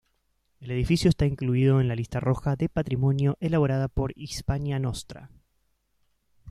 El 0.61 0.71
edificio 0.71 1.09
está 1.11 1.27
incluido 1.27 1.79
en 1.79 1.87
la 1.87 1.95
Lista 1.95 2.19
Roja 2.19 2.55
de 2.55 2.69
Patrimonio 2.69 3.37
elaborada 3.39 3.87
por 3.87 4.13
Hispania 4.17 4.79
Nostra. 4.79 5.29